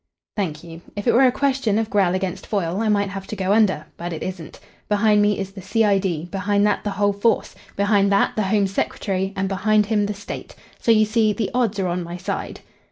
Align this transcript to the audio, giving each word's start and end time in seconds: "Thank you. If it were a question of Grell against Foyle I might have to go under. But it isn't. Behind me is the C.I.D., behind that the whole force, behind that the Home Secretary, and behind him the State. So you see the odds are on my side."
"Thank 0.35 0.63
you. 0.63 0.81
If 0.95 1.05
it 1.05 1.13
were 1.13 1.27
a 1.27 1.31
question 1.31 1.77
of 1.77 1.91
Grell 1.91 2.15
against 2.15 2.47
Foyle 2.47 2.81
I 2.81 2.89
might 2.89 3.09
have 3.11 3.27
to 3.27 3.35
go 3.35 3.53
under. 3.53 3.85
But 3.97 4.13
it 4.13 4.23
isn't. 4.23 4.59
Behind 4.89 5.21
me 5.21 5.37
is 5.37 5.51
the 5.51 5.61
C.I.D., 5.61 6.25
behind 6.31 6.65
that 6.65 6.83
the 6.83 6.89
whole 6.97 7.13
force, 7.13 7.53
behind 7.75 8.11
that 8.11 8.35
the 8.35 8.41
Home 8.41 8.65
Secretary, 8.65 9.31
and 9.35 9.47
behind 9.47 9.85
him 9.85 10.07
the 10.07 10.15
State. 10.15 10.55
So 10.79 10.91
you 10.91 11.05
see 11.05 11.33
the 11.33 11.51
odds 11.53 11.77
are 11.79 11.85
on 11.87 12.01
my 12.01 12.17
side." 12.17 12.61